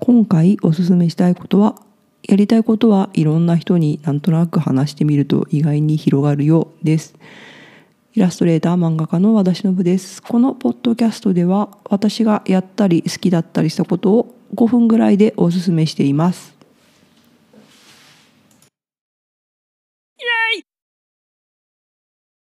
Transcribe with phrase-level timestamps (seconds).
[0.00, 1.76] 今回おすすめしたいことは
[2.22, 7.14] やりたいことはいろんな人になんとなく話してみると意外に広がるようです。
[8.14, 10.22] イラストレーター漫画家の和田忍です。
[10.22, 16.59] このポッドキャストでは私がやったり好きだったりしたことを5分ぐらいでおすすめしています。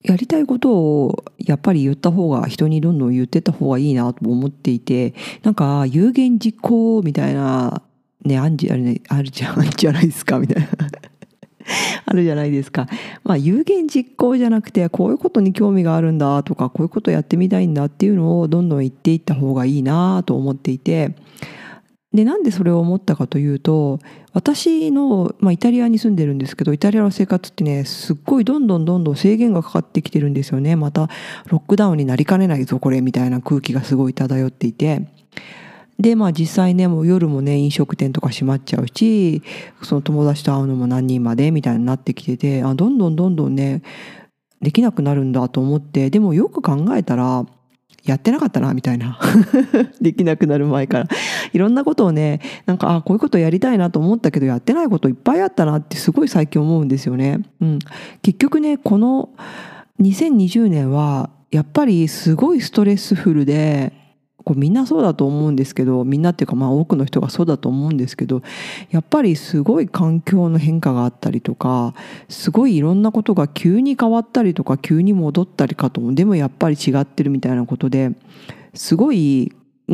[0.02, 7.82] やりたいことをやっぱり言った方が人にどんどん言ってた方がいいなと思っていてなんか有言実行みたいな
[8.24, 10.70] ねあんじある,、ね、あるじゃん じゃないですかみたいな
[12.06, 12.88] あるじゃないですか。
[13.24, 21.16] まあ有言実行じゃなくてこういうことに興味があるんだとかこういうことやってみたいんだっていうのをどんどん言っていった方がいいなと思っていて
[22.14, 24.00] でなんでそれを思ったかというと
[24.34, 30.76] 私の、まあ、イタリアに住んでるんですけどイタリアの生活ってねすっごいどんどんどんどん制限がかかってきてるんですよね。
[30.76, 31.10] また
[31.48, 35.08] ロックダウンになりかねないぞこれみたいな空気がすごい漂っていて。
[36.00, 39.44] でまあ実際ねもう夜もね飲食店とか閉まっちゃうし
[39.84, 43.82] その友達と会うのも何人までみたいになってきててあどんどんどんどんね
[44.62, 47.46] できなくなるんだと思ってでもよく考えたら
[48.06, 49.20] やってなかったなみたいな。
[50.02, 51.08] できなくなる前から。
[51.54, 57.42] いろんなことをねなんかあこういうことやりたいなと思ったけどやってないこといっぱいあったなってすごい最近思うんですよね。
[57.62, 57.80] うん、
[58.22, 59.30] 結局ねこの
[60.00, 63.94] 2020年はやっぱりすごいストレスフルで
[64.50, 68.42] こうみんなそうだと思うんですけどみんなっていうかまあ多くの人がそうだと思うんですけど
[68.90, 71.94] やっぱりすごい環境の変化があったりとか
[72.30, 78.12] すごいいろんなことが急に変わったりとか急に戻ったりかとでもやっぱり違ってるみたいなことで
[78.74, 79.52] すごい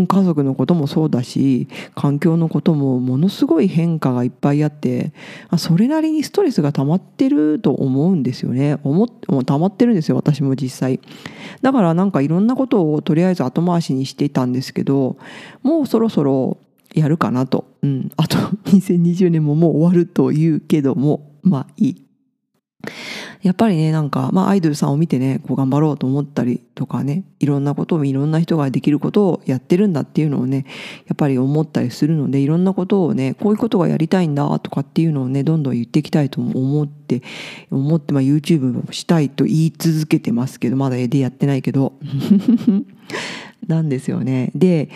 [0.07, 5.13] 家族のこともそうだし環境のこともものすごい変化がいっぱいあって
[5.57, 8.77] それなりにストレスが溜まってると思うんですよね。
[8.83, 10.99] 思溜まってるんですよ私も実際。
[11.61, 15.17] だからなんかいろんなことをとりあえず後回しにしていたんですけど
[15.63, 16.57] もうそろそろ
[16.93, 18.37] やるかなと、うん、あと
[18.71, 22.04] 2020年ももう終わるというけどもまあいい。
[23.45, 30.65] やっぱりねなんか、まあ、アイドルさんを見てねこう頑張ろうと思ったりとかねいろんなことをいろんな人ができることをやってるんだっていうのをね
[31.05, 37.21] やっぱり思ったりするのでいろんなことをねこういうことがやりたいんだとかっていうのをねどんどん言っていきたいと思って
[37.69, 41.93] 思って、まあ、YouTube もしたいと言い続けてますけどまだ絵でやってないけど
[43.67, 44.51] なんですよね。
[44.55, 44.89] で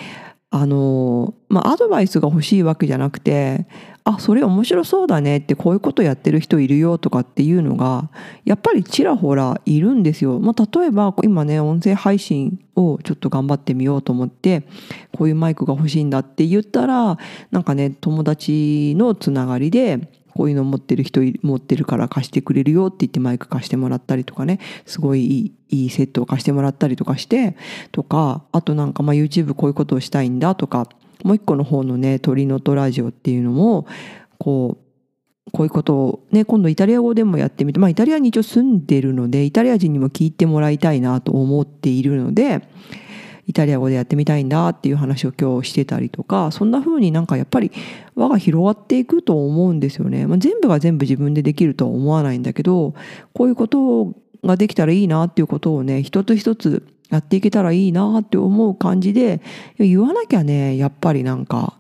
[0.51, 3.67] あのまあアドバイスが欲しいわけじゃなくて
[4.03, 8.09] あそれ面白そうだねってこういうことやってる人いるよとかっていうのが
[8.45, 10.39] やっぱりちらほらいるんですよ。
[10.39, 14.63] まあ、例えば今ね音声配信をちょっと頑張ってみようと思って
[15.11, 17.19] こういうマイクが欲しいんだって言ったら
[17.51, 24.59] なんかね友達のつながりでこういうの持ってる人持ってるから貸してくれるよって言ってマイク貸してもらったりとかね。
[24.85, 27.56] すごいいいいいセットを貸してもらったりとかして
[27.91, 30.88] とかあとなんかまあ YouTube こういうことをしたいんだとか
[31.23, 33.85] もう一個の方のね鳥のとラジオっていうのも
[34.40, 34.90] こう
[35.51, 42.67] こういうことをね今度イタリア語でもやってみてまあイタリアに一応住んでるのでイタリア人にも聞いてもらいたいなと思っているので
[43.49, 47.71] イタリア語でやってみたいんだっていう話を今日してたりとかそんな風になんかやっぱり
[48.13, 52.93] 輪が広がっていくと思うんですよね、まあ、全部が全部自分でできるとは思わないんだけど
[53.33, 54.13] こういうこと
[54.45, 59.41] ができたらいいなっていうことをね一つ一つやっていけたらいいなって思う感じで
[59.79, 61.73] 言わなきゃねやっぱりなんか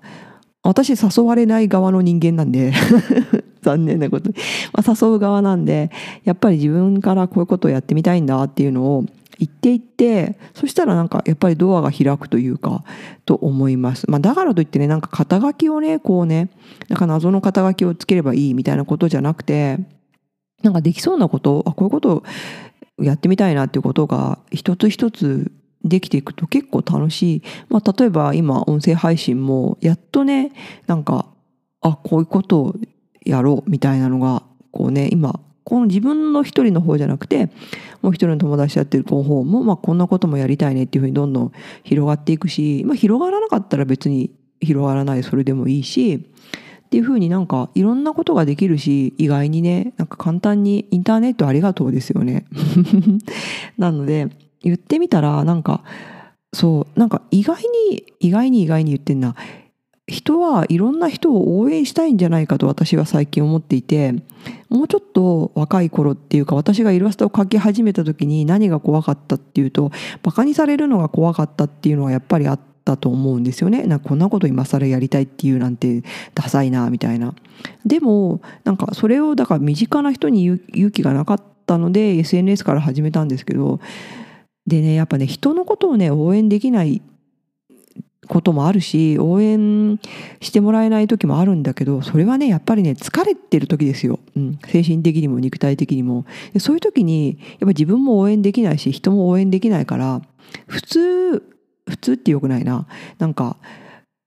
[0.63, 2.73] 私誘われない側の人間なんで
[3.61, 4.35] 残念なことに、
[4.73, 5.91] まあ、誘う側なんで
[6.23, 9.05] やっぱり自分からこういうことをやってみたいんだっていうのを
[9.39, 12.83] 言っていってそしたらなんかやっぱりドアが開くというか
[13.25, 16.49] と思います、まあ、だからといってねなんか肩書きをねこうね
[16.89, 19.79] なんか謎の肩書きをつければいいみたいなことじゃなくて
[20.61, 22.23] なんかできそうなことあこういうことを
[23.01, 25.51] やってみたいなっていうことが一つ一つ
[25.83, 27.43] できていくと結構楽しい。
[27.69, 30.51] まあ、例えば今音声配信もやっとね、
[30.87, 31.25] なんか、
[31.81, 32.75] あ、こういうことを
[33.25, 37.51] やろうみたいなのが、こうね、今、この自分の一人の方じゃなくて、
[38.01, 41.51] もう一人の友達やってる方も、まあこんなこともやりたいねっていうふうにどんどん
[41.83, 44.31] 広がっていくし、まあ広がらなかったら別に
[44.61, 52.45] 広がらないそれでもいいし、っていうふうになんかいろんなことができるし意外にねなんか簡単にインターネットありがとうですよね。
[53.77, 54.29] なので
[54.63, 55.83] 言ってみたらなんか
[56.51, 57.61] そうなんか意外
[57.91, 59.35] に意外に意外に言ってんな
[60.07, 64.15] 人はいろんな人を応援したいんじゃないかと私は最近思っていて
[64.69, 73.83] もうちょっと若い頃っていうか私がイラストを描き始めた時に何が怖かったっていうとバカにされるのが怖かったっていうのはやっぱりあったと思うんですよね。
[73.83, 76.03] なんかこんなこと今更やりたいっていうなんて
[76.35, 77.33] ダサいなみたいな。
[77.85, 83.79] でもなんかそれをだから身近な人に勇気がなかったので SNS から始めたんですけど。
[84.67, 87.01] でねやっぱね人のことをね応援できない
[88.29, 89.99] こともあるし応援
[90.39, 96.25] してもらえない時もあるんだけどそれはねやっぱりね疲れてる時ですよ、うん、精神的にも肉体的にも。
[96.53, 100.21] でそういう時にやっぱ自分も応援できないし人も応援できないから
[100.67, 101.43] 普通
[101.87, 102.85] 普通ってよくないな。
[103.17, 103.57] なんか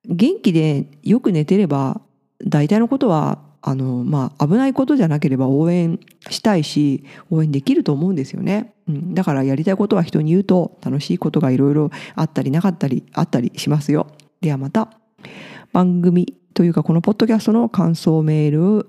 [0.05, 2.00] 元気でよく寝てれば
[2.44, 14.08] 大体のことはあのまあ危ないことじゃなければ応援したいし応援できると思うんですよね、うん、だからやりたいことは人に言うと楽しいことがいろいろあったりなかったりあったりしますよ。
[14.40, 14.90] ではまた
[15.72, 18.88] 番組というかこのポッドキャストの感想メール